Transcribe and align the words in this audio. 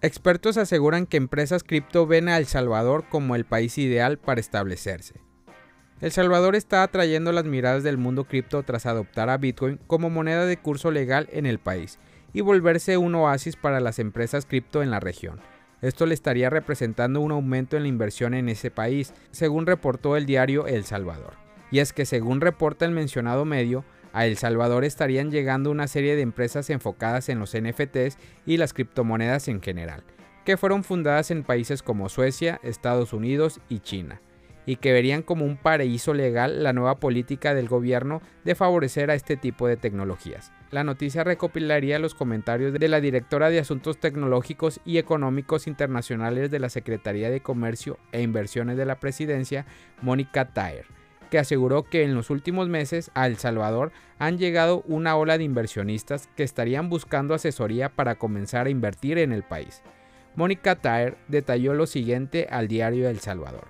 Expertos 0.00 0.56
aseguran 0.58 1.06
que 1.06 1.16
empresas 1.16 1.64
cripto 1.64 2.06
ven 2.06 2.28
a 2.28 2.38
El 2.38 2.46
Salvador 2.46 3.06
como 3.08 3.34
el 3.34 3.44
país 3.44 3.78
ideal 3.78 4.16
para 4.16 4.40
establecerse. 4.40 5.20
El 6.00 6.12
Salvador 6.12 6.54
está 6.54 6.84
atrayendo 6.84 7.32
las 7.32 7.44
miradas 7.44 7.82
del 7.82 7.98
mundo 7.98 8.22
cripto 8.22 8.62
tras 8.62 8.86
adoptar 8.86 9.28
a 9.28 9.38
Bitcoin 9.38 9.80
como 9.88 10.08
moneda 10.08 10.46
de 10.46 10.56
curso 10.56 10.92
legal 10.92 11.28
en 11.32 11.46
el 11.46 11.58
país 11.58 11.98
y 12.32 12.42
volverse 12.42 12.96
un 12.96 13.16
oasis 13.16 13.56
para 13.56 13.80
las 13.80 13.98
empresas 13.98 14.46
cripto 14.46 14.84
en 14.84 14.92
la 14.92 15.00
región. 15.00 15.40
Esto 15.82 16.06
le 16.06 16.14
estaría 16.14 16.48
representando 16.48 17.20
un 17.20 17.32
aumento 17.32 17.76
en 17.76 17.82
la 17.82 17.88
inversión 17.88 18.34
en 18.34 18.48
ese 18.48 18.70
país, 18.70 19.12
según 19.32 19.66
reportó 19.66 20.16
el 20.16 20.26
diario 20.26 20.68
El 20.68 20.84
Salvador. 20.84 21.34
Y 21.72 21.80
es 21.80 21.92
que 21.92 22.06
según 22.06 22.40
reporta 22.40 22.84
el 22.84 22.92
mencionado 22.92 23.44
medio, 23.44 23.84
a 24.18 24.26
El 24.26 24.36
Salvador 24.36 24.84
estarían 24.84 25.30
llegando 25.30 25.70
una 25.70 25.86
serie 25.86 26.16
de 26.16 26.22
empresas 26.22 26.70
enfocadas 26.70 27.28
en 27.28 27.38
los 27.38 27.56
NFTs 27.56 28.18
y 28.46 28.56
las 28.56 28.72
criptomonedas 28.72 29.46
en 29.46 29.62
general, 29.62 30.02
que 30.44 30.56
fueron 30.56 30.82
fundadas 30.82 31.30
en 31.30 31.44
países 31.44 31.84
como 31.84 32.08
Suecia, 32.08 32.58
Estados 32.64 33.12
Unidos 33.12 33.60
y 33.68 33.78
China, 33.78 34.20
y 34.66 34.74
que 34.74 34.92
verían 34.92 35.22
como 35.22 35.44
un 35.44 35.56
paraíso 35.56 36.14
legal 36.14 36.64
la 36.64 36.72
nueva 36.72 36.96
política 36.96 37.54
del 37.54 37.68
gobierno 37.68 38.20
de 38.44 38.56
favorecer 38.56 39.08
a 39.12 39.14
este 39.14 39.36
tipo 39.36 39.68
de 39.68 39.76
tecnologías. 39.76 40.50
La 40.72 40.82
noticia 40.82 41.22
recopilaría 41.22 42.00
los 42.00 42.16
comentarios 42.16 42.72
de 42.72 42.88
la 42.88 43.00
directora 43.00 43.50
de 43.50 43.60
Asuntos 43.60 44.00
Tecnológicos 44.00 44.80
y 44.84 44.98
Económicos 44.98 45.68
Internacionales 45.68 46.50
de 46.50 46.58
la 46.58 46.70
Secretaría 46.70 47.30
de 47.30 47.40
Comercio 47.40 48.00
e 48.10 48.20
Inversiones 48.20 48.76
de 48.76 48.84
la 48.84 48.98
Presidencia, 48.98 49.64
Mónica 50.02 50.46
Taer, 50.46 50.86
que 51.30 51.38
aseguró 51.38 51.84
que 51.84 52.02
en 52.02 52.14
los 52.14 52.30
últimos 52.30 52.68
meses 52.68 53.10
a 53.14 53.26
El 53.26 53.36
Salvador 53.36 53.92
han 54.18 54.38
llegado 54.38 54.82
una 54.86 55.16
ola 55.16 55.38
de 55.38 55.44
inversionistas 55.44 56.28
que 56.36 56.42
estarían 56.42 56.88
buscando 56.88 57.34
asesoría 57.34 57.88
para 57.88 58.16
comenzar 58.16 58.66
a 58.66 58.70
invertir 58.70 59.18
en 59.18 59.32
el 59.32 59.42
país. 59.42 59.82
Mónica 60.34 60.76
Taer 60.76 61.16
detalló 61.28 61.74
lo 61.74 61.86
siguiente 61.86 62.46
al 62.50 62.68
diario 62.68 63.08
El 63.08 63.20
Salvador. 63.20 63.68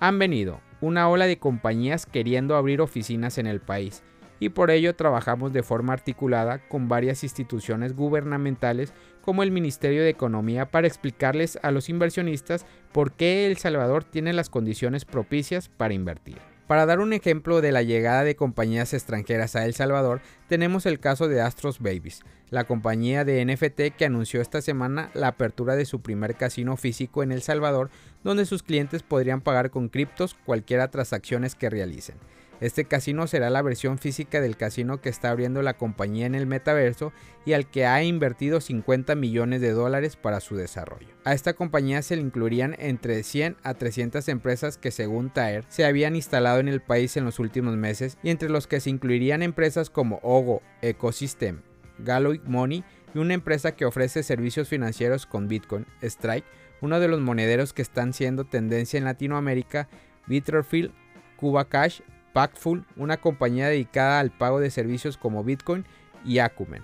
Han 0.00 0.18
venido 0.18 0.60
una 0.80 1.08
ola 1.08 1.26
de 1.26 1.38
compañías 1.38 2.06
queriendo 2.06 2.56
abrir 2.56 2.80
oficinas 2.80 3.38
en 3.38 3.46
el 3.46 3.60
país 3.60 4.02
y 4.42 4.48
por 4.48 4.72
ello 4.72 4.96
trabajamos 4.96 5.52
de 5.52 5.62
forma 5.62 5.92
articulada 5.92 6.58
con 6.66 6.88
varias 6.88 7.22
instituciones 7.22 7.94
gubernamentales 7.94 8.92
como 9.20 9.44
el 9.44 9.52
Ministerio 9.52 10.02
de 10.02 10.08
Economía 10.08 10.68
para 10.68 10.88
explicarles 10.88 11.60
a 11.62 11.70
los 11.70 11.88
inversionistas 11.88 12.66
por 12.90 13.12
qué 13.12 13.46
El 13.46 13.56
Salvador 13.58 14.02
tiene 14.02 14.32
las 14.32 14.50
condiciones 14.50 15.04
propicias 15.04 15.68
para 15.68 15.94
invertir. 15.94 16.51
Para 16.66 16.86
dar 16.86 17.00
un 17.00 17.12
ejemplo 17.12 17.60
de 17.60 17.72
la 17.72 17.82
llegada 17.82 18.24
de 18.24 18.36
compañías 18.36 18.94
extranjeras 18.94 19.56
a 19.56 19.64
El 19.64 19.74
Salvador, 19.74 20.20
tenemos 20.48 20.86
el 20.86 21.00
caso 21.00 21.28
de 21.28 21.40
Astros 21.40 21.80
Babies, 21.80 22.20
la 22.50 22.64
compañía 22.64 23.24
de 23.24 23.44
NFT 23.44 23.96
que 23.96 24.04
anunció 24.04 24.40
esta 24.40 24.62
semana 24.62 25.10
la 25.14 25.28
apertura 25.28 25.74
de 25.74 25.84
su 25.84 26.00
primer 26.00 26.36
casino 26.36 26.76
físico 26.76 27.22
en 27.22 27.32
El 27.32 27.42
Salvador, 27.42 27.90
donde 28.22 28.46
sus 28.46 28.62
clientes 28.62 29.02
podrían 29.02 29.40
pagar 29.40 29.70
con 29.70 29.88
criptos 29.88 30.34
cualquiera 30.46 30.90
transacciones 30.90 31.54
que 31.54 31.68
realicen. 31.68 32.16
Este 32.62 32.84
casino 32.84 33.26
será 33.26 33.50
la 33.50 33.60
versión 33.60 33.98
física 33.98 34.40
del 34.40 34.56
casino 34.56 35.00
que 35.00 35.08
está 35.08 35.30
abriendo 35.30 35.62
la 35.62 35.76
compañía 35.76 36.26
en 36.26 36.36
el 36.36 36.46
metaverso 36.46 37.12
y 37.44 37.54
al 37.54 37.68
que 37.68 37.86
ha 37.86 38.04
invertido 38.04 38.60
50 38.60 39.16
millones 39.16 39.60
de 39.60 39.72
dólares 39.72 40.14
para 40.14 40.38
su 40.38 40.54
desarrollo. 40.54 41.08
A 41.24 41.34
esta 41.34 41.54
compañía 41.54 42.02
se 42.02 42.14
le 42.14 42.22
incluirían 42.22 42.76
entre 42.78 43.24
100 43.24 43.56
a 43.64 43.74
300 43.74 44.28
empresas 44.28 44.78
que 44.78 44.92
según 44.92 45.30
Taer 45.30 45.64
se 45.66 45.84
habían 45.84 46.14
instalado 46.14 46.60
en 46.60 46.68
el 46.68 46.80
país 46.80 47.16
en 47.16 47.24
los 47.24 47.40
últimos 47.40 47.76
meses 47.76 48.16
y 48.22 48.30
entre 48.30 48.48
los 48.48 48.68
que 48.68 48.78
se 48.78 48.90
incluirían 48.90 49.42
empresas 49.42 49.90
como 49.90 50.20
Ogo, 50.22 50.62
Ecosystem, 50.82 51.62
Galloy 51.98 52.40
Money 52.46 52.84
y 53.12 53.18
una 53.18 53.34
empresa 53.34 53.74
que 53.74 53.86
ofrece 53.86 54.22
servicios 54.22 54.68
financieros 54.68 55.26
con 55.26 55.48
Bitcoin, 55.48 55.84
Strike, 56.00 56.44
uno 56.80 57.00
de 57.00 57.08
los 57.08 57.20
monederos 57.20 57.72
que 57.72 57.82
están 57.82 58.12
siendo 58.12 58.44
tendencia 58.44 58.98
en 58.98 59.04
Latinoamérica, 59.04 59.88
Bitterfield, 60.28 60.92
Cuba 61.36 61.68
Cash 61.68 62.02
Packful, 62.32 62.84
una 62.96 63.18
compañía 63.18 63.68
dedicada 63.68 64.20
al 64.20 64.30
pago 64.30 64.60
de 64.60 64.70
servicios 64.70 65.16
como 65.16 65.44
Bitcoin 65.44 65.84
y 66.24 66.38
Acumen. 66.38 66.82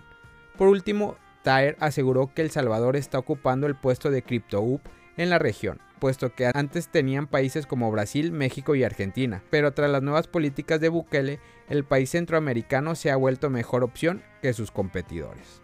Por 0.56 0.68
último, 0.68 1.16
Taer 1.42 1.76
aseguró 1.80 2.32
que 2.34 2.42
El 2.42 2.50
Salvador 2.50 2.96
está 2.96 3.18
ocupando 3.18 3.66
el 3.66 3.76
puesto 3.76 4.10
de 4.10 4.22
CryptoUp 4.22 4.80
en 5.16 5.30
la 5.30 5.38
región, 5.38 5.80
puesto 5.98 6.34
que 6.34 6.50
antes 6.52 6.88
tenían 6.88 7.26
países 7.26 7.66
como 7.66 7.90
Brasil, 7.90 8.32
México 8.32 8.74
y 8.74 8.84
Argentina, 8.84 9.42
pero 9.50 9.72
tras 9.72 9.90
las 9.90 10.02
nuevas 10.02 10.26
políticas 10.26 10.80
de 10.80 10.88
Bukele, 10.88 11.40
el 11.68 11.84
país 11.84 12.10
centroamericano 12.10 12.94
se 12.94 13.10
ha 13.10 13.16
vuelto 13.16 13.50
mejor 13.50 13.84
opción 13.84 14.22
que 14.42 14.52
sus 14.52 14.70
competidores. 14.70 15.62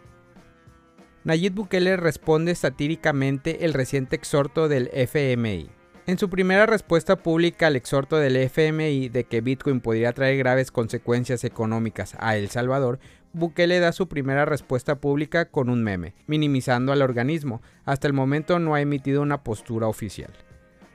Nayib 1.25 1.55
Bukele 1.55 1.97
responde 1.97 2.55
satíricamente 2.55 3.65
el 3.65 3.73
reciente 3.73 4.17
exhorto 4.17 4.69
del 4.69 4.91
FMI. 4.93 5.71
En 6.07 6.19
su 6.19 6.29
primera 6.29 6.67
respuesta 6.67 7.17
pública 7.17 7.69
al 7.69 7.77
exhorto 7.77 8.19
del 8.19 8.37
FMI 8.37 9.09
de 9.09 9.25
que 9.25 9.41
Bitcoin 9.41 9.81
podría 9.81 10.13
traer 10.13 10.37
graves 10.37 10.71
consecuencias 10.71 11.45
económicas 11.45 12.15
a 12.21 12.37
El 12.37 12.51
Salvador, 12.51 12.99
Bukele 13.33 13.81
da 13.81 13.91
su 13.93 14.07
primera 14.07 14.45
respuesta 14.45 14.97
pública 14.97 15.47
con 15.47 15.71
un 15.71 15.83
meme, 15.83 16.15
minimizando 16.27 16.93
al 16.93 17.01
organismo. 17.01 17.63
Hasta 17.87 18.07
el 18.07 18.13
momento 18.13 18.59
no 18.59 18.75
ha 18.75 18.83
emitido 18.83 19.23
una 19.23 19.43
postura 19.43 19.87
oficial 19.89 20.31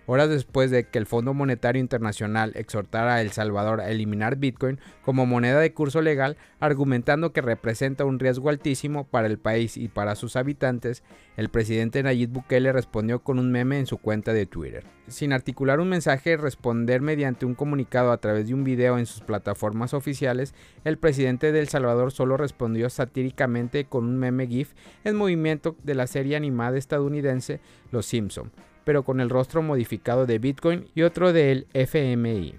horas 0.10 0.28
después 0.28 0.72
de 0.72 0.86
que 0.86 0.98
el 0.98 1.06
Fondo 1.06 1.36
Monetario 1.36 1.80
Internacional 1.80 2.52
exhortara 2.56 3.16
a 3.16 3.22
El 3.22 3.32
Salvador 3.32 3.80
a 3.80 3.92
eliminar 3.92 4.38
Bitcoin 4.38 4.80
como 5.06 5.28
moneda 5.28 5.60
de 5.60 5.72
curso 5.72 6.02
legal, 6.02 6.36
argumentando 6.60 7.32
que 7.32 7.42
representa 7.42 8.06
un 8.06 8.18
riesgo 8.18 8.50
altísimo 8.50 9.06
para 9.06 9.28
el 9.28 9.38
país 9.38 9.78
y 9.78 9.88
para 9.88 10.16
sus 10.16 10.36
habitantes, 10.36 11.04
el 11.38 11.50
presidente 11.50 12.02
Nayib 12.02 12.32
Bukele 12.32 12.72
respondió 12.72 13.20
con 13.20 13.38
un 13.38 13.52
meme 13.52 13.78
en 13.78 13.86
su 13.86 14.00
cuenta 14.00 14.34
de 14.34 14.48
Twitter. 14.48 14.84
Sin 15.08 15.32
articular 15.32 15.80
un 15.80 15.90
mensaje, 15.90 16.38
responder 16.38 17.02
mediante 17.02 17.46
un 17.46 17.54
comunicado 17.54 18.12
a 18.12 18.18
través 18.18 18.48
de 18.48 18.56
un 18.56 18.64
video 18.64 18.98
en 18.98 19.06
sus 19.06 19.22
plataformas 19.22 19.94
oficiales, 19.94 20.56
el 20.86 20.98
presidente 20.98 21.52
de 21.52 21.60
El 21.60 21.70
Salvador 21.70 22.12
solo 22.12 22.36
respondió 22.36 22.90
satíricamente 22.90 23.86
con 23.86 24.06
un 24.06 24.18
meme 24.18 24.48
GIF 24.48 24.74
en 25.04 25.16
movimiento 25.16 25.76
de 25.84 25.94
la 25.94 26.08
serie 26.08 26.36
animada 26.36 26.80
estadounidense 26.80 27.60
Los 27.92 28.08
Simpson 28.08 28.52
pero 28.90 29.04
con 29.04 29.20
el 29.20 29.30
rostro 29.30 29.62
modificado 29.62 30.26
de 30.26 30.40
Bitcoin 30.40 30.88
y 30.96 31.04
otro 31.04 31.32
del 31.32 31.68
FMI. 31.76 32.56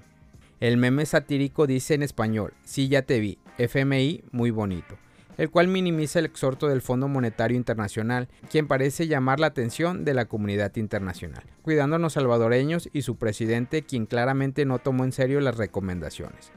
El 0.60 0.76
meme 0.76 1.04
satírico 1.04 1.66
dice 1.66 1.94
en 1.94 2.04
español, 2.04 2.54
sí 2.62 2.86
ya 2.86 3.02
te 3.02 3.18
vi, 3.18 3.38
FMI 3.58 4.22
muy 4.30 4.52
bonito, 4.52 4.96
el 5.38 5.50
cual 5.50 5.66
minimiza 5.66 6.20
el 6.20 6.26
exhorto 6.26 6.69
del 6.69 6.82
Fondo 6.82 7.08
Monetario 7.08 7.56
Internacional, 7.56 8.28
quien 8.48 8.69
parece 8.69 9.08
llamar 9.08 9.40
la 9.40 9.48
atención 9.48 10.04
de 10.04 10.14
la 10.14 10.26
comunidad 10.26 10.76
internacional, 10.76 11.42
cuidándonos 11.62 12.12
salvadoreños 12.12 12.88
y 12.92 13.02
su 13.02 13.16
presidente, 13.16 13.82
quien 13.82 14.06
claramente 14.06 14.64
no 14.64 14.78
tomó 14.78 15.02
en 15.02 15.10
serio 15.10 15.40
las 15.40 15.56
recomendaciones. 15.56 16.52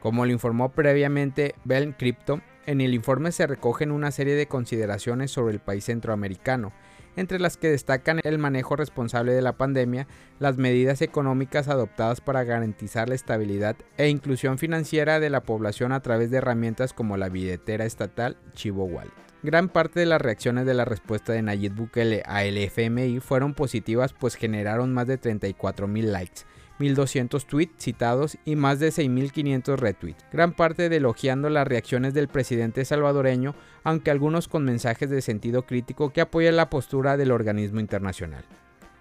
Como 0.00 0.24
lo 0.24 0.32
informó 0.32 0.70
previamente 0.70 1.54
Bell 1.64 1.94
Crypto, 1.98 2.40
en 2.64 2.80
el 2.80 2.94
informe 2.94 3.30
se 3.30 3.46
recogen 3.46 3.92
una 3.92 4.10
serie 4.10 4.36
de 4.36 4.48
consideraciones 4.48 5.30
sobre 5.30 5.52
el 5.52 5.60
país 5.60 5.84
centroamericano, 5.84 6.72
entre 7.16 7.40
las 7.40 7.56
que 7.56 7.70
destacan 7.70 8.20
el 8.22 8.38
manejo 8.38 8.76
responsable 8.76 9.32
de 9.32 9.42
la 9.42 9.56
pandemia, 9.56 10.06
las 10.38 10.58
medidas 10.58 11.02
económicas 11.02 11.68
adoptadas 11.68 12.20
para 12.20 12.44
garantizar 12.44 13.08
la 13.08 13.14
estabilidad 13.14 13.76
e 13.96 14.08
inclusión 14.08 14.58
financiera 14.58 15.18
de 15.18 15.30
la 15.30 15.42
población 15.42 15.92
a 15.92 16.00
través 16.00 16.30
de 16.30 16.38
herramientas 16.38 16.92
como 16.92 17.16
la 17.16 17.28
billetera 17.28 17.84
estatal 17.84 18.36
Chivo 18.52 18.84
Wallet. 18.84 19.26
Gran 19.42 19.68
parte 19.68 20.00
de 20.00 20.06
las 20.06 20.20
reacciones 20.20 20.66
de 20.66 20.74
la 20.74 20.84
respuesta 20.84 21.32
de 21.32 21.42
Nayib 21.42 21.74
Bukele 21.74 22.22
a 22.26 22.44
el 22.44 22.58
FMI 22.58 23.20
fueron 23.20 23.54
positivas 23.54 24.12
pues 24.12 24.34
generaron 24.34 24.92
más 24.92 25.06
de 25.06 25.18
34 25.18 25.86
mil 25.86 26.10
likes, 26.12 26.42
1.200 26.78 27.44
tweets 27.46 27.82
citados 27.82 28.38
y 28.44 28.56
más 28.56 28.78
de 28.78 28.88
6.500 28.88 29.76
retweets, 29.76 30.24
gran 30.32 30.52
parte 30.52 30.88
de 30.88 30.96
elogiando 30.96 31.48
las 31.48 31.66
reacciones 31.66 32.14
del 32.14 32.28
presidente 32.28 32.84
salvadoreño, 32.84 33.54
aunque 33.84 34.10
algunos 34.10 34.48
con 34.48 34.64
mensajes 34.64 35.10
de 35.10 35.22
sentido 35.22 35.62
crítico 35.62 36.12
que 36.12 36.20
apoyan 36.20 36.56
la 36.56 36.70
postura 36.70 37.16
del 37.16 37.32
organismo 37.32 37.80
internacional. 37.80 38.44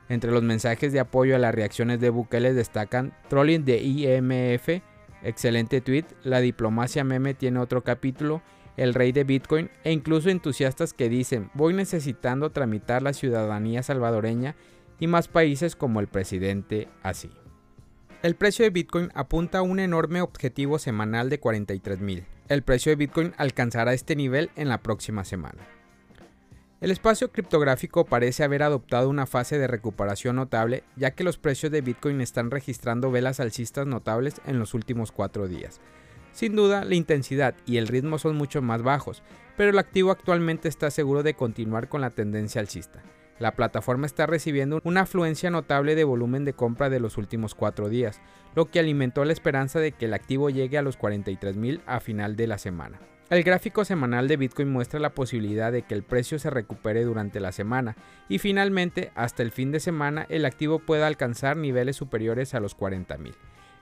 Entre 0.08 0.32
los 0.32 0.44
mensajes 0.44 0.94
de 0.94 1.00
apoyo 1.00 1.36
a 1.36 1.40
las 1.40 1.56
reacciones 1.56 2.00
de 2.00 2.12
Bukele 2.12 2.54
destacan 2.54 3.14
trolling 3.28 3.66
de 3.66 3.82
IMF, 3.82 4.82
excelente 5.24 5.82
tweet, 5.82 6.06
la 6.24 6.40
diplomacia 6.40 7.04
meme 7.04 7.34
tiene 7.34 7.60
otro 7.60 7.84
capítulo, 7.84 8.42
el 8.78 8.94
rey 8.94 9.12
de 9.12 9.24
Bitcoin 9.24 9.70
e 9.84 9.92
incluso 9.92 10.30
entusiastas 10.30 10.94
que 10.94 11.10
dicen 11.10 11.50
voy 11.54 11.74
necesitando 11.74 12.52
tramitar 12.52 13.02
la 13.02 13.14
ciudadanía 13.14 13.84
salvadoreña 13.84 14.56
y 15.00 15.08
más 15.08 15.28
países 15.28 15.76
como 15.76 16.00
el 16.00 16.08
presidente 16.08 16.88
así. 17.02 17.32
El 18.25 18.33
precio 18.33 18.66
de 18.66 18.72
Bitcoin 18.72 19.12
apunta 19.13 19.60
a 19.60 19.62
un 19.62 19.77
enorme 19.77 20.19
objetivo 20.19 20.80
semanal 20.80 21.30
de 21.30 21.39
43.000. 21.39 22.25
El 22.50 22.63
precio 22.63 22.89
de 22.89 22.95
Bitcoin 22.95 23.36
alcanzará 23.38 23.94
este 23.94 24.16
nivel 24.16 24.50
en 24.56 24.68
la 24.68 24.80
próxima 24.80 25.24
semana. 25.24 25.62
El 26.81 26.89
espacio 26.89 27.31
criptográfico 27.31 28.04
parece 28.06 28.44
haber 28.44 28.63
adoptado 28.63 29.10
una 29.10 29.27
fase 29.27 29.60
de 29.60 29.68
recuperación 29.68 30.38
notable, 30.38 30.83
ya 30.95 31.12
que 31.12 31.24
los 31.24 31.38
precios 31.38 31.72
de 31.72 31.81
Bitcoin 31.81 32.19
están 32.19 32.50
registrando 32.50 33.12
velas 33.12 33.39
alcistas 33.39 33.86
notables 33.86 34.42
en 34.48 34.57
los 34.57 34.74
últimos 34.74 35.12
cuatro 35.12 35.48
días. 35.48 35.80
Sin 36.31 36.56
duda, 36.56 36.83
la 36.83 36.95
intensidad 36.95 37.54
y 37.68 37.77
el 37.77 37.88
ritmo 37.88 38.18
son 38.18 38.36
mucho 38.38 38.60
más 38.63 38.81
bajos, 38.81 39.22
pero 39.56 39.69
el 39.69 39.77
activo 39.77 40.10
actualmente 40.10 40.68
está 40.68 40.89
seguro 40.89 41.22
de 41.22 41.36
continuar 41.36 41.89
con 41.89 42.01
la 42.01 42.10
tendencia 42.10 42.60
alcista. 42.60 43.04
La 43.38 43.52
plataforma 43.56 44.06
está 44.06 44.26
recibiendo 44.26 44.80
una 44.84 45.02
afluencia 45.02 45.50
notable 45.50 45.96
de 45.96 46.06
volumen 46.06 46.46
de 46.46 46.54
compra 46.54 46.90
de 46.90 47.02
los 47.02 47.18
últimos 47.18 47.54
cuatro 47.54 47.90
días, 47.90 48.22
lo 48.56 48.66
que 48.66 48.80
alimentó 48.80 49.26
la 49.26 49.34
esperanza 49.34 49.80
de 49.80 49.92
que 49.92 50.06
el 50.06 50.14
activo 50.14 50.50
llegue 50.50 50.78
a 50.78 50.82
los 50.82 50.98
43.000 50.98 51.82
a 51.86 52.00
final 52.00 52.36
de 52.38 52.48
la 52.48 52.58
semana. 52.58 53.00
El 53.30 53.44
gráfico 53.44 53.84
semanal 53.84 54.28
de 54.28 54.38
Bitcoin 54.38 54.72
muestra 54.72 55.00
la 55.00 55.16
posibilidad 55.16 55.72
de 55.72 55.82
que 55.82 55.96
el 55.96 56.04
precio 56.04 56.38
se 56.38 56.52
recupere 56.52 57.04
durante 57.04 57.40
la 57.40 57.52
semana 57.52 57.98
y 58.30 58.38
finalmente 58.38 59.12
hasta 59.16 59.42
el 59.42 59.52
fin 59.52 59.72
de 59.72 59.80
semana 59.80 60.28
el 60.30 60.46
activo 60.46 60.80
pueda 60.80 61.08
alcanzar 61.08 61.58
niveles 61.58 61.96
superiores 61.96 62.54
a 62.54 62.60
los 62.60 62.78
40.000. 62.78 63.34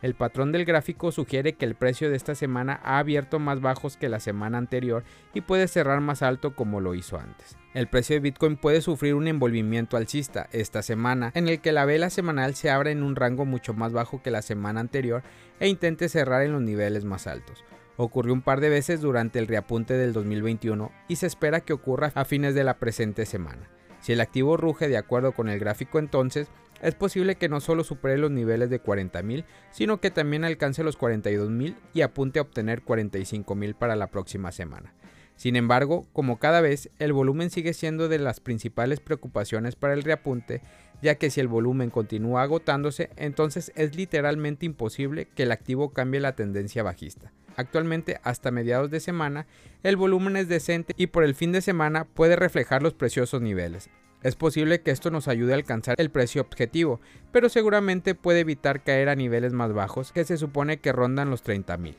El 0.04 0.16
patrón 0.16 0.52
del 0.52 0.66
gráfico 0.66 1.14
sugiere 1.14 1.54
que 1.54 1.64
el 1.64 1.76
precio 1.76 2.10
de 2.10 2.18
esta 2.18 2.36
semana 2.36 2.78
ha 2.84 3.00
abierto 3.00 3.40
más 3.40 3.62
bajos 3.62 3.96
que 3.96 4.10
la 4.10 4.20
semana 4.20 4.58
anterior 4.58 5.06
y 5.34 5.40
puede 5.40 5.70
cerrar 5.70 6.02
más 6.02 6.22
alto 6.22 6.56
como 6.56 6.82
lo 6.82 6.94
hizo 6.94 7.18
antes. 7.18 7.56
El 7.74 7.88
precio 7.88 8.18
de 8.18 8.20
Bitcoin 8.20 8.58
puede 8.58 8.82
sufrir 8.82 9.16
un 9.16 9.30
envolvimiento 9.30 9.96
alcista 9.96 10.50
esta 10.52 10.82
semana, 10.82 11.32
en 11.36 11.48
el 11.48 11.62
que 11.62 11.72
la 11.72 11.86
vela 11.86 12.10
semanal 12.10 12.54
se 12.54 12.70
abre 12.70 12.92
en 12.92 13.02
un 13.02 13.16
rango 13.16 13.46
mucho 13.46 13.74
más 13.74 13.94
bajo 13.94 14.22
que 14.22 14.30
la 14.30 14.42
semana 14.42 14.82
anterior 14.82 15.24
e 15.62 15.70
intente 15.70 16.10
cerrar 16.10 16.42
en 16.42 16.52
los 16.52 16.62
niveles 16.62 17.06
más 17.06 17.26
altos. 17.26 17.64
Ocurrió 17.96 18.34
un 18.34 18.42
par 18.42 18.60
de 18.60 18.68
veces 18.68 19.00
durante 19.00 19.40
el 19.40 19.48
reapunte 19.48 19.94
del 19.94 20.12
2021 20.12 20.92
y 21.08 21.16
se 21.16 21.28
espera 21.28 21.62
que 21.62 21.72
ocurra 21.72 22.12
a 22.14 22.26
fines 22.26 22.56
de 22.56 22.66
la 22.66 22.78
presente 22.78 23.26
semana. 23.26 23.70
Si 24.02 24.12
el 24.12 24.20
activo 24.20 24.58
ruge 24.58 24.90
de 24.90 24.98
acuerdo 24.98 25.32
con 25.32 25.48
el 25.48 25.60
gráfico 25.60 25.98
entonces, 25.98 26.50
es 26.84 26.96
posible 26.96 27.36
que 27.36 27.50
no 27.50 27.62
solo 27.62 27.84
supere 27.84 28.18
los 28.18 28.30
niveles 28.30 28.70
de 28.70 28.82
40.000, 28.82 29.46
sino 29.72 30.00
que 30.02 30.12
también 30.12 30.44
alcance 30.44 30.84
los 30.84 31.00
42.000 31.00 31.76
y 31.94 32.02
apunte 32.02 32.40
a 32.40 32.42
obtener 32.44 32.84
45.000 32.84 33.74
para 33.74 33.96
la 33.96 34.08
próxima 34.08 34.52
semana. 34.52 34.94
Sin 35.36 35.56
embargo, 35.56 36.06
como 36.14 36.38
cada 36.38 36.62
vez, 36.62 36.90
el 37.00 37.14
volumen 37.14 37.50
sigue 37.50 37.74
siendo 37.74 38.08
de 38.08 38.20
las 38.20 38.40
principales 38.40 39.00
preocupaciones 39.00 39.76
para 39.76 39.94
el 39.94 40.04
reapunte, 40.04 40.62
ya 41.02 41.16
que 41.16 41.30
si 41.30 41.40
el 41.40 41.48
volumen 41.48 41.90
continúa 41.90 42.44
agotándose, 42.44 43.10
entonces 43.16 43.72
es 43.76 43.96
literalmente 43.96 44.66
imposible 44.66 45.28
que 45.36 45.44
el 45.44 45.52
activo 45.52 45.92
cambie 45.92 46.20
la 46.20 46.36
tendencia 46.36 46.84
bajista. 46.84 47.32
Actualmente, 47.56 48.20
hasta 48.24 48.52
mediados 48.52 48.90
de 48.90 49.00
semana, 49.00 49.48
el 49.84 49.96
volumen 49.96 50.38
es 50.38 50.48
decente 50.48 50.94
y 50.98 51.08
por 51.08 51.24
el 51.24 51.36
fin 51.36 51.52
de 51.52 51.62
semana 51.62 52.06
puede 52.06 52.36
reflejar 52.36 52.82
los 52.84 52.94
preciosos 52.94 53.42
niveles. 53.42 53.90
Es 54.24 54.36
posible 54.36 54.82
que 54.82 54.92
esto 54.92 55.12
nos 55.12 55.28
ayude 55.28 55.52
a 55.52 55.58
alcanzar 55.58 55.96
el 56.00 56.10
precio 56.10 56.42
objetivo, 56.42 57.02
pero 57.34 57.50
seguramente 57.50 58.16
puede 58.16 58.40
evitar 58.40 58.82
caer 58.82 59.10
a 59.10 59.16
niveles 59.16 59.52
más 59.52 59.74
bajos 59.74 60.14
que 60.14 60.24
se 60.24 60.38
supone 60.38 60.78
que 60.78 60.94
rondan 60.94 61.30
los 61.30 61.44
30.000. 61.44 61.96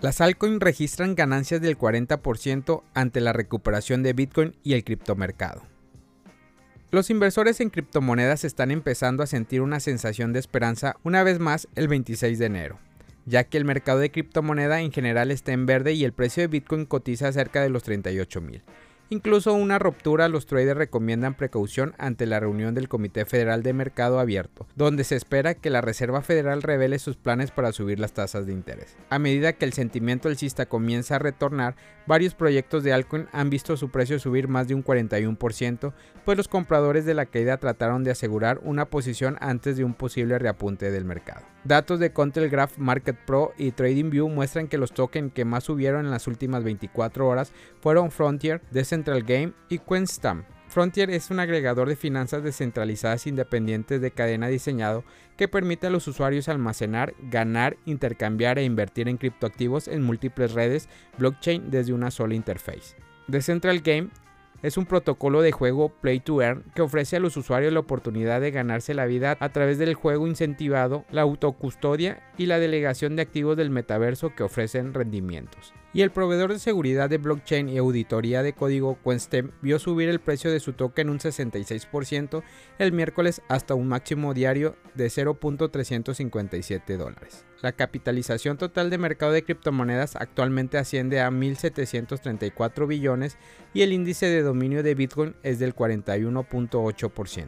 Las 0.00 0.20
altcoins 0.22 0.60
registran 0.60 1.14
ganancias 1.14 1.60
del 1.60 1.78
40% 1.78 2.82
ante 2.94 3.20
la 3.20 3.32
recuperación 3.34 4.02
de 4.02 4.14
Bitcoin 4.14 4.54
y 4.62 4.72
el 4.72 4.84
criptomercado. 4.84 5.62
Los 6.90 7.10
inversores 7.10 7.60
en 7.60 7.68
criptomonedas 7.68 8.44
están 8.44 8.70
empezando 8.70 9.22
a 9.22 9.26
sentir 9.26 9.60
una 9.60 9.80
sensación 9.80 10.32
de 10.32 10.38
esperanza 10.38 10.96
una 11.02 11.22
vez 11.24 11.40
más 11.40 11.68
el 11.74 11.88
26 11.88 12.38
de 12.38 12.46
enero, 12.46 12.78
ya 13.26 13.44
que 13.44 13.58
el 13.58 13.64
mercado 13.64 13.98
de 13.98 14.10
criptomoneda 14.10 14.80
en 14.80 14.92
general 14.92 15.30
está 15.30 15.52
en 15.52 15.66
verde 15.66 15.92
y 15.92 16.04
el 16.04 16.12
precio 16.12 16.42
de 16.42 16.48
Bitcoin 16.48 16.86
cotiza 16.86 17.32
cerca 17.32 17.60
de 17.60 17.70
los 17.70 17.84
38.000. 17.84 18.62
Incluso 19.08 19.54
una 19.54 19.78
ruptura 19.78 20.28
los 20.28 20.46
traders 20.46 20.76
recomiendan 20.76 21.34
precaución 21.34 21.94
ante 21.96 22.26
la 22.26 22.40
reunión 22.40 22.74
del 22.74 22.88
Comité 22.88 23.24
Federal 23.24 23.62
de 23.62 23.72
Mercado 23.72 24.18
Abierto, 24.18 24.66
donde 24.74 25.04
se 25.04 25.14
espera 25.14 25.54
que 25.54 25.70
la 25.70 25.80
Reserva 25.80 26.22
Federal 26.22 26.60
revele 26.60 26.98
sus 26.98 27.16
planes 27.16 27.52
para 27.52 27.70
subir 27.70 28.00
las 28.00 28.14
tasas 28.14 28.46
de 28.46 28.52
interés. 28.52 28.96
A 29.08 29.20
medida 29.20 29.52
que 29.52 29.64
el 29.64 29.74
sentimiento 29.74 30.28
alcista 30.28 30.66
comienza 30.66 31.14
a 31.14 31.20
retornar, 31.20 31.76
varios 32.08 32.34
proyectos 32.34 32.82
de 32.82 32.92
altcoin 32.92 33.28
han 33.30 33.48
visto 33.48 33.76
su 33.76 33.90
precio 33.90 34.18
subir 34.18 34.48
más 34.48 34.66
de 34.66 34.74
un 34.74 34.82
41%, 34.82 35.92
pues 36.24 36.36
los 36.36 36.48
compradores 36.48 37.04
de 37.04 37.14
la 37.14 37.26
caída 37.26 37.58
trataron 37.58 38.02
de 38.02 38.10
asegurar 38.10 38.58
una 38.64 38.86
posición 38.86 39.36
antes 39.40 39.76
de 39.76 39.84
un 39.84 39.94
posible 39.94 40.36
reapunte 40.40 40.90
del 40.90 41.04
mercado. 41.04 41.46
Datos 41.62 41.98
de 41.98 42.12
Graph 42.48 42.78
Market 42.78 43.16
Pro 43.26 43.52
y 43.58 43.72
TradingView 43.72 44.28
muestran 44.28 44.68
que 44.68 44.78
los 44.78 44.92
tokens 44.92 45.32
que 45.32 45.44
más 45.44 45.64
subieron 45.64 46.04
en 46.04 46.12
las 46.12 46.28
últimas 46.28 46.62
24 46.62 47.26
horas 47.26 47.52
fueron 47.80 48.12
Frontier, 48.12 48.62
Decentral 48.96 49.24
Game 49.24 49.52
y 49.68 49.78
Quenstam. 49.78 50.44
Frontier 50.68 51.10
es 51.10 51.30
un 51.30 51.38
agregador 51.38 51.86
de 51.86 51.96
finanzas 51.96 52.42
descentralizadas 52.42 53.26
independientes 53.26 54.00
de 54.00 54.10
cadena 54.10 54.48
diseñado 54.48 55.04
que 55.36 55.48
permite 55.48 55.86
a 55.86 55.90
los 55.90 56.08
usuarios 56.08 56.48
almacenar, 56.48 57.12
ganar, 57.30 57.76
intercambiar 57.84 58.58
e 58.58 58.64
invertir 58.64 59.08
en 59.08 59.18
criptoactivos 59.18 59.86
en 59.86 60.02
múltiples 60.02 60.54
redes 60.54 60.88
blockchain 61.18 61.70
desde 61.70 61.92
una 61.92 62.10
sola 62.10 62.34
interface. 62.34 62.96
Decentral 63.26 63.80
Game 63.80 64.08
es 64.62 64.78
un 64.78 64.86
protocolo 64.86 65.42
de 65.42 65.52
juego 65.52 65.90
Play 65.90 66.20
to 66.20 66.40
Earn 66.40 66.64
que 66.74 66.80
ofrece 66.80 67.16
a 67.16 67.20
los 67.20 67.36
usuarios 67.36 67.74
la 67.74 67.80
oportunidad 67.80 68.40
de 68.40 68.50
ganarse 68.50 68.94
la 68.94 69.04
vida 69.04 69.36
a 69.40 69.50
través 69.50 69.76
del 69.76 69.92
juego 69.92 70.26
incentivado, 70.26 71.04
la 71.10 71.20
autocustodia 71.20 72.22
y 72.38 72.46
la 72.46 72.58
delegación 72.58 73.14
de 73.14 73.22
activos 73.22 73.58
del 73.58 73.68
metaverso 73.68 74.34
que 74.34 74.42
ofrecen 74.42 74.94
rendimientos. 74.94 75.74
Y 75.96 76.02
el 76.02 76.10
proveedor 76.10 76.52
de 76.52 76.58
seguridad 76.58 77.08
de 77.08 77.16
blockchain 77.16 77.70
y 77.70 77.78
auditoría 77.78 78.42
de 78.42 78.52
código 78.52 78.98
Quenstem 79.02 79.52
vio 79.62 79.78
subir 79.78 80.10
el 80.10 80.20
precio 80.20 80.52
de 80.52 80.60
su 80.60 80.74
token 80.74 81.08
un 81.08 81.20
66% 81.20 82.42
el 82.78 82.92
miércoles 82.92 83.40
hasta 83.48 83.74
un 83.74 83.88
máximo 83.88 84.34
diario 84.34 84.76
de 84.94 85.06
0.357 85.06 86.98
dólares. 86.98 87.46
La 87.62 87.72
capitalización 87.72 88.58
total 88.58 88.90
de 88.90 88.98
mercado 88.98 89.32
de 89.32 89.42
criptomonedas 89.42 90.16
actualmente 90.16 90.76
asciende 90.76 91.22
a 91.22 91.30
1.734 91.30 92.86
billones 92.86 93.38
y 93.72 93.80
el 93.80 93.94
índice 93.94 94.26
de 94.26 94.42
dominio 94.42 94.82
de 94.82 94.94
Bitcoin 94.94 95.34
es 95.42 95.58
del 95.58 95.74
41.8%. 95.74 97.46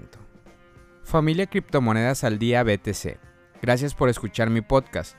Familia 1.04 1.48
Criptomonedas 1.48 2.24
al 2.24 2.38
Día 2.38 2.62
BTC. 2.62 3.18
Gracias 3.60 3.94
por 3.94 4.08
escuchar 4.08 4.48
mi 4.48 4.62
podcast. 4.62 5.18